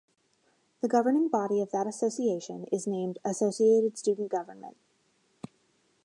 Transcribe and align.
The 0.81 0.87
governing 0.87 1.27
body 1.27 1.61
of 1.61 1.69
that 1.69 1.85
association 1.85 2.65
is 2.71 2.87
named 2.87 3.19
"Associated 3.23 3.99
Student 3.99 4.31
Government". 4.31 4.75